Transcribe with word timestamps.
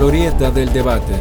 glorieta 0.00 0.50
del 0.50 0.72
debate. 0.72 1.12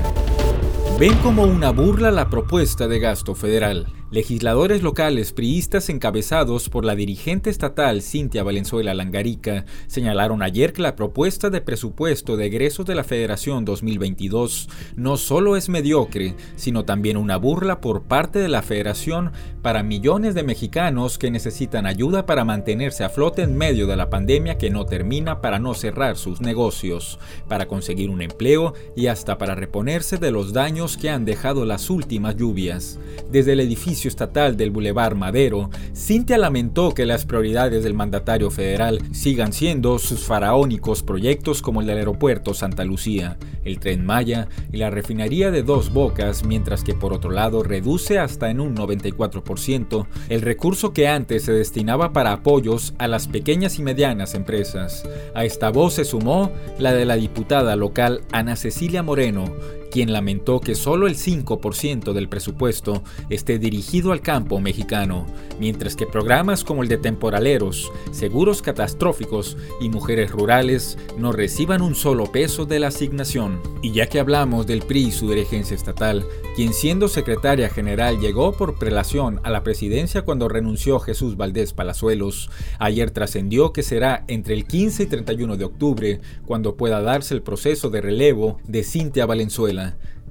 Ven 0.97 1.13
como 1.15 1.43
una 1.43 1.69
burla 1.71 2.11
la 2.11 2.29
propuesta 2.29 2.87
de 2.87 2.97
gasto 2.99 3.35
federal. 3.35 3.98
Legisladores 4.11 4.81
locales 4.81 5.33
priistas 5.33 5.87
encabezados 5.87 6.67
por 6.69 6.83
la 6.83 6.95
dirigente 6.95 7.51
estatal 7.51 8.01
Cintia 8.01 8.41
Valenzuela 8.41 8.95
Langarica 8.95 9.65
señalaron 9.85 10.41
ayer 10.41 10.73
que 10.73 10.81
la 10.81 10.95
propuesta 10.95 11.51
de 11.51 11.61
presupuesto 11.61 12.35
de 12.35 12.47
egresos 12.47 12.87
de 12.87 12.95
la 12.95 13.03
Federación 13.03 13.65
2022 13.65 14.67
no 14.95 15.15
solo 15.15 15.55
es 15.55 15.69
mediocre, 15.69 16.33
sino 16.55 16.85
también 16.85 17.17
una 17.17 17.37
burla 17.37 17.81
por 17.81 18.01
parte 18.01 18.39
de 18.39 18.47
la 18.47 18.63
Federación 18.63 19.31
para 19.61 19.83
millones 19.83 20.33
de 20.33 20.41
mexicanos 20.41 21.19
que 21.19 21.29
necesitan 21.29 21.85
ayuda 21.85 22.25
para 22.25 22.43
mantenerse 22.43 23.03
a 23.03 23.09
flote 23.09 23.43
en 23.43 23.55
medio 23.55 23.85
de 23.85 23.95
la 23.95 24.09
pandemia 24.09 24.57
que 24.57 24.71
no 24.71 24.87
termina 24.87 25.39
para 25.39 25.59
no 25.59 25.75
cerrar 25.75 26.17
sus 26.17 26.41
negocios, 26.41 27.19
para 27.47 27.67
conseguir 27.67 28.09
un 28.09 28.23
empleo 28.23 28.73
y 28.95 29.05
hasta 29.05 29.37
para 29.37 29.53
reponerse 29.53 30.17
de 30.17 30.31
los 30.31 30.51
daños 30.51 30.97
que 30.97 31.11
han 31.11 31.25
dejado 31.25 31.63
las 31.63 31.91
últimas 31.91 32.35
lluvias. 32.35 32.97
Desde 33.29 33.53
el 33.53 33.59
edificio 33.59 33.98
estatal 34.07 34.55
del 34.57 34.71
Boulevard 34.71 35.15
Madero, 35.15 35.69
Cintia 35.95 36.37
lamentó 36.37 36.93
que 36.93 37.05
las 37.05 37.25
prioridades 37.25 37.83
del 37.83 37.93
mandatario 37.93 38.49
federal 38.49 39.01
sigan 39.11 39.53
siendo 39.53 39.99
sus 39.99 40.21
faraónicos 40.21 41.03
proyectos 41.03 41.61
como 41.61 41.81
el 41.81 41.87
del 41.87 41.97
aeropuerto 41.97 42.53
Santa 42.53 42.85
Lucía, 42.85 43.37
el 43.63 43.79
tren 43.79 44.05
Maya 44.05 44.47
y 44.71 44.77
la 44.77 44.89
refinería 44.89 45.51
de 45.51 45.63
Dos 45.63 45.91
Bocas, 45.91 46.45
mientras 46.45 46.83
que 46.83 46.93
por 46.93 47.13
otro 47.13 47.31
lado 47.31 47.63
reduce 47.63 48.19
hasta 48.19 48.49
en 48.49 48.59
un 48.59 48.75
94% 48.75 50.07
el 50.29 50.41
recurso 50.41 50.93
que 50.93 51.07
antes 51.07 51.43
se 51.43 51.53
destinaba 51.53 52.13
para 52.13 52.31
apoyos 52.31 52.93
a 52.97 53.07
las 53.07 53.27
pequeñas 53.27 53.79
y 53.79 53.83
medianas 53.83 54.33
empresas. 54.33 55.03
A 55.33 55.45
esta 55.45 55.69
voz 55.69 55.95
se 55.95 56.05
sumó 56.05 56.51
la 56.77 56.93
de 56.93 57.05
la 57.05 57.15
diputada 57.15 57.75
local 57.75 58.21
Ana 58.31 58.55
Cecilia 58.55 59.03
Moreno, 59.03 59.45
quien 59.89 60.13
lamentó 60.13 60.59
que 60.59 60.75
solo 60.75 61.07
el 61.07 61.15
5% 61.15 62.13
del 62.13 62.29
presupuesto 62.29 63.03
esté 63.29 63.59
dirigido 63.59 64.11
al 64.11 64.21
campo 64.21 64.59
mexicano, 64.59 65.25
mientras 65.59 65.95
que 65.95 66.05
programas 66.05 66.63
como 66.63 66.83
el 66.83 66.89
de 66.89 66.97
temporaleros, 66.97 67.91
seguros 68.11 68.61
catastróficos 68.61 69.57
y 69.81 69.89
mujeres 69.89 70.31
rurales 70.31 70.97
no 71.17 71.31
reciban 71.31 71.81
un 71.81 71.95
solo 71.95 72.31
peso 72.31 72.65
de 72.65 72.79
la 72.79 72.87
asignación. 72.87 73.59
Y 73.81 73.91
ya 73.91 74.07
que 74.07 74.19
hablamos 74.19 74.67
del 74.67 74.81
PRI 74.81 75.07
y 75.07 75.11
su 75.11 75.29
dirigencia 75.29 75.75
estatal, 75.75 76.25
quien 76.55 76.73
siendo 76.73 77.07
secretaria 77.07 77.69
general 77.69 78.19
llegó 78.19 78.53
por 78.53 78.77
prelación 78.77 79.39
a 79.43 79.49
la 79.49 79.63
presidencia 79.63 80.23
cuando 80.23 80.49
renunció 80.49 80.99
Jesús 80.99 81.37
Valdés 81.37 81.73
Palazuelos, 81.73 82.49
ayer 82.79 83.11
trascendió 83.11 83.73
que 83.73 83.83
será 83.83 84.23
entre 84.27 84.53
el 84.53 84.65
15 84.65 85.03
y 85.03 85.05
31 85.05 85.57
de 85.57 85.65
octubre 85.65 86.21
cuando 86.45 86.75
pueda 86.75 87.01
darse 87.01 87.33
el 87.33 87.41
proceso 87.41 87.89
de 87.89 88.01
relevo 88.01 88.59
de 88.67 88.83
Cintia 88.83 89.25
Valenzuela 89.25 89.78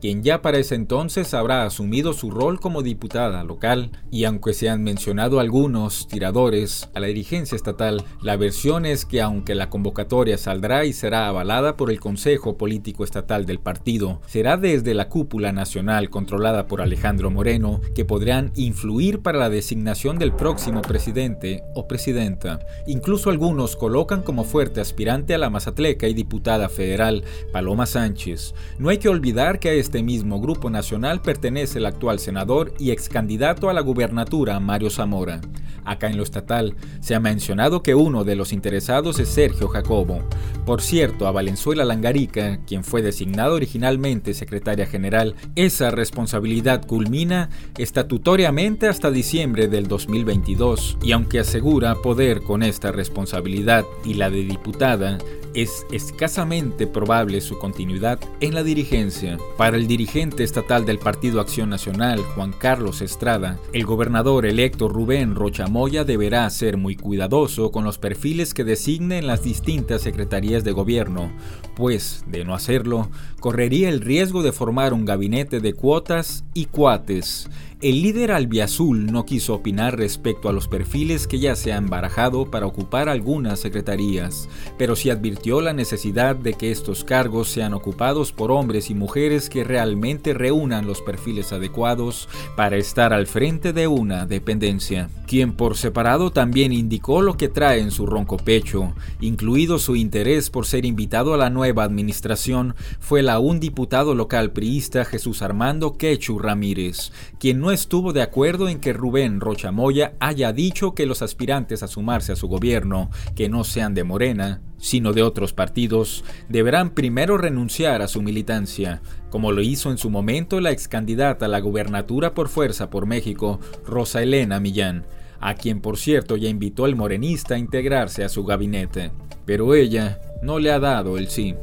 quien 0.00 0.22
ya 0.22 0.42
para 0.42 0.58
ese 0.58 0.74
entonces 0.74 1.34
habrá 1.34 1.64
asumido 1.64 2.12
su 2.12 2.30
rol 2.30 2.60
como 2.60 2.82
diputada 2.82 3.44
local, 3.44 3.90
y 4.10 4.24
aunque 4.24 4.54
se 4.54 4.68
han 4.68 4.82
mencionado 4.82 5.40
algunos 5.40 6.08
tiradores 6.08 6.88
a 6.94 7.00
la 7.00 7.08
dirigencia 7.08 7.56
estatal, 7.56 8.04
la 8.22 8.36
versión 8.36 8.86
es 8.86 9.04
que 9.04 9.20
aunque 9.20 9.54
la 9.54 9.70
convocatoria 9.70 10.38
saldrá 10.38 10.84
y 10.84 10.92
será 10.92 11.28
avalada 11.28 11.76
por 11.76 11.90
el 11.90 12.00
Consejo 12.00 12.56
Político 12.56 13.04
Estatal 13.04 13.46
del 13.46 13.60
partido, 13.60 14.20
será 14.26 14.56
desde 14.56 14.94
la 14.94 15.08
cúpula 15.08 15.52
nacional 15.52 16.10
controlada 16.10 16.66
por 16.66 16.80
Alejandro 16.80 17.30
Moreno 17.30 17.80
que 17.94 18.04
podrán 18.04 18.52
influir 18.56 19.20
para 19.20 19.38
la 19.38 19.50
designación 19.50 20.18
del 20.18 20.32
próximo 20.32 20.82
presidente 20.82 21.62
o 21.74 21.86
presidenta. 21.88 22.60
Incluso 22.86 23.30
algunos 23.30 23.76
colocan 23.76 24.22
como 24.22 24.44
fuerte 24.44 24.80
aspirante 24.80 25.34
a 25.34 25.38
la 25.38 25.50
mazatleca 25.50 26.08
y 26.08 26.14
diputada 26.14 26.68
federal 26.68 27.24
Paloma 27.52 27.86
Sánchez. 27.86 28.54
No 28.78 28.88
hay 28.88 28.98
que 28.98 29.08
olvidar 29.08 29.58
que 29.58 29.70
a 29.70 29.72
este 29.88 30.02
mismo 30.02 30.38
grupo 30.38 30.68
nacional 30.68 31.22
pertenece 31.22 31.78
el 31.78 31.86
actual 31.86 32.18
senador 32.18 32.74
y 32.78 32.90
ex 32.90 33.08
candidato 33.08 33.70
a 33.70 33.72
la 33.72 33.80
gubernatura 33.80 34.60
Mario 34.60 34.90
Zamora. 34.90 35.40
Acá 35.86 36.08
en 36.08 36.18
lo 36.18 36.22
estatal 36.22 36.76
se 37.00 37.14
ha 37.14 37.20
mencionado 37.20 37.82
que 37.82 37.94
uno 37.94 38.22
de 38.22 38.36
los 38.36 38.52
interesados 38.52 39.18
es 39.18 39.30
Sergio 39.30 39.68
Jacobo. 39.68 40.20
Por 40.66 40.82
cierto, 40.82 41.26
a 41.26 41.30
Valenzuela 41.30 41.86
Langarica, 41.86 42.60
quien 42.66 42.84
fue 42.84 43.00
designado 43.00 43.54
originalmente 43.54 44.34
secretaria 44.34 44.84
general, 44.84 45.34
esa 45.54 45.90
responsabilidad 45.90 46.84
culmina 46.84 47.48
estatutoriamente 47.78 48.88
hasta 48.88 49.10
diciembre 49.10 49.68
del 49.68 49.88
2022, 49.88 50.98
y 51.02 51.12
aunque 51.12 51.38
asegura 51.38 51.94
poder 51.94 52.42
con 52.42 52.62
esta 52.62 52.92
responsabilidad 52.92 53.86
y 54.04 54.14
la 54.14 54.28
de 54.28 54.42
diputada, 54.42 55.16
es 55.54 55.86
escasamente 55.92 56.86
probable 56.86 57.40
su 57.40 57.58
continuidad 57.58 58.18
en 58.40 58.54
la 58.54 58.62
dirigencia. 58.62 59.38
Para 59.56 59.76
el 59.76 59.86
dirigente 59.86 60.44
estatal 60.44 60.84
del 60.84 60.98
Partido 60.98 61.40
Acción 61.40 61.70
Nacional, 61.70 62.20
Juan 62.34 62.52
Carlos 62.52 63.02
Estrada, 63.02 63.58
el 63.72 63.84
gobernador 63.84 64.46
electo 64.46 64.88
Rubén 64.88 65.34
Rochamoya 65.34 66.04
deberá 66.04 66.48
ser 66.50 66.76
muy 66.76 66.96
cuidadoso 66.96 67.70
con 67.70 67.84
los 67.84 67.98
perfiles 67.98 68.54
que 68.54 68.64
designe 68.64 69.18
en 69.18 69.26
las 69.26 69.42
distintas 69.42 70.02
secretarías 70.02 70.64
de 70.64 70.72
gobierno, 70.72 71.30
pues, 71.74 72.24
de 72.26 72.44
no 72.44 72.54
hacerlo, 72.54 73.08
correría 73.40 73.88
el 73.88 74.00
riesgo 74.00 74.42
de 74.42 74.52
formar 74.52 74.92
un 74.92 75.04
gabinete 75.04 75.60
de 75.60 75.72
cuotas 75.72 76.44
y 76.54 76.66
cuates 76.66 77.48
el 77.80 78.02
líder 78.02 78.32
albiazul 78.32 79.06
no 79.06 79.24
quiso 79.24 79.54
opinar 79.54 79.96
respecto 79.96 80.48
a 80.48 80.52
los 80.52 80.66
perfiles 80.66 81.28
que 81.28 81.38
ya 81.38 81.54
se 81.54 81.72
han 81.72 81.86
barajado 81.86 82.50
para 82.50 82.66
ocupar 82.66 83.08
algunas 83.08 83.60
secretarías, 83.60 84.48
pero 84.76 84.96
sí 84.96 85.10
advirtió 85.10 85.37
la 85.46 85.72
necesidad 85.72 86.36
de 86.36 86.52
que 86.52 86.70
estos 86.70 87.04
cargos 87.04 87.48
sean 87.48 87.72
ocupados 87.72 88.32
por 88.32 88.50
hombres 88.50 88.90
y 88.90 88.94
mujeres 88.94 89.48
que 89.48 89.64
realmente 89.64 90.34
reúnan 90.34 90.86
los 90.86 91.00
perfiles 91.00 91.52
adecuados 91.52 92.28
para 92.54 92.76
estar 92.76 93.14
al 93.14 93.26
frente 93.26 93.72
de 93.72 93.86
una 93.86 94.26
dependencia. 94.26 95.08
Quien 95.26 95.52
por 95.52 95.76
separado 95.76 96.30
también 96.32 96.72
indicó 96.72 97.22
lo 97.22 97.36
que 97.36 97.48
trae 97.48 97.80
en 97.80 97.90
su 97.90 98.04
ronco 98.04 98.36
pecho, 98.36 98.92
incluido 99.20 99.78
su 99.78 99.96
interés 99.96 100.50
por 100.50 100.66
ser 100.66 100.84
invitado 100.84 101.32
a 101.32 101.38
la 101.38 101.50
nueva 101.50 101.84
administración, 101.84 102.74
fue 103.00 103.22
la 103.22 103.38
un 103.38 103.58
diputado 103.58 104.14
local 104.14 104.52
priista 104.52 105.06
Jesús 105.06 105.40
Armando 105.40 105.96
Quechu 105.96 106.38
Ramírez, 106.38 107.10
quien 107.38 107.58
no 107.58 107.70
estuvo 107.70 108.12
de 108.12 108.22
acuerdo 108.22 108.68
en 108.68 108.80
que 108.80 108.92
Rubén 108.92 109.40
Rochamoya 109.40 110.12
haya 110.20 110.52
dicho 110.52 110.94
que 110.94 111.06
los 111.06 111.22
aspirantes 111.22 111.82
a 111.82 111.88
sumarse 111.88 112.32
a 112.32 112.36
su 112.36 112.48
gobierno, 112.48 113.10
que 113.34 113.48
no 113.48 113.64
sean 113.64 113.94
de 113.94 114.04
Morena, 114.04 114.60
sino 114.78 115.12
de 115.12 115.22
otros 115.22 115.52
partidos, 115.52 116.24
deberán 116.48 116.90
primero 116.90 117.36
renunciar 117.36 118.02
a 118.02 118.08
su 118.08 118.22
militancia, 118.22 119.02
como 119.30 119.52
lo 119.52 119.60
hizo 119.60 119.90
en 119.90 119.98
su 119.98 120.10
momento 120.10 120.60
la 120.60 120.70
ex 120.70 120.88
candidata 120.88 121.46
a 121.46 121.48
la 121.48 121.60
gubernatura 121.60 122.34
por 122.34 122.48
Fuerza 122.48 122.90
por 122.90 123.06
México, 123.06 123.60
Rosa 123.84 124.22
Elena 124.22 124.60
Millán, 124.60 125.04
a 125.40 125.54
quien 125.54 125.80
por 125.80 125.98
cierto 125.98 126.36
ya 126.36 126.48
invitó 126.48 126.86
el 126.86 126.96
morenista 126.96 127.54
a 127.54 127.58
integrarse 127.58 128.24
a 128.24 128.28
su 128.28 128.44
gabinete. 128.44 129.10
Pero 129.44 129.74
ella 129.74 130.20
no 130.42 130.58
le 130.58 130.70
ha 130.70 130.78
dado 130.78 131.18
el 131.18 131.28
sí. 131.28 131.54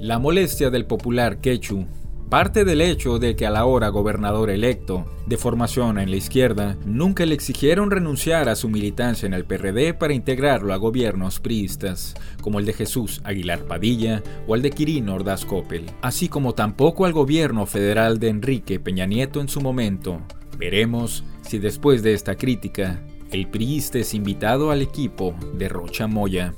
La 0.00 0.18
molestia 0.18 0.70
del 0.70 0.86
popular 0.86 1.38
Quechu 1.38 1.86
Parte 2.34 2.64
del 2.64 2.80
hecho 2.80 3.20
de 3.20 3.36
que 3.36 3.46
a 3.46 3.50
la 3.50 3.64
hora 3.64 3.90
gobernador 3.90 4.50
electo, 4.50 5.04
de 5.24 5.36
formación 5.36 6.00
en 6.00 6.10
la 6.10 6.16
izquierda, 6.16 6.76
nunca 6.84 7.24
le 7.26 7.32
exigieron 7.32 7.92
renunciar 7.92 8.48
a 8.48 8.56
su 8.56 8.68
militancia 8.68 9.24
en 9.28 9.34
el 9.34 9.44
PRD 9.44 9.94
para 9.94 10.14
integrarlo 10.14 10.74
a 10.74 10.78
gobiernos 10.78 11.38
priistas, 11.38 12.16
como 12.40 12.58
el 12.58 12.64
de 12.64 12.72
Jesús 12.72 13.20
Aguilar 13.22 13.60
Padilla 13.66 14.20
o 14.48 14.56
el 14.56 14.62
de 14.62 14.70
Quirino 14.70 15.14
Ordaz 15.14 15.44
Coppel, 15.44 15.86
así 16.02 16.28
como 16.28 16.54
tampoco 16.54 17.06
al 17.06 17.12
gobierno 17.12 17.66
federal 17.66 18.18
de 18.18 18.30
Enrique 18.30 18.80
Peña 18.80 19.06
Nieto 19.06 19.40
en 19.40 19.46
su 19.46 19.60
momento. 19.60 20.20
Veremos 20.58 21.22
si 21.42 21.60
después 21.60 22.02
de 22.02 22.14
esta 22.14 22.34
crítica, 22.34 23.00
el 23.30 23.46
priista 23.46 24.00
es 24.00 24.12
invitado 24.12 24.72
al 24.72 24.82
equipo 24.82 25.36
de 25.56 25.68
Rocha 25.68 26.08
Moya. 26.08 26.52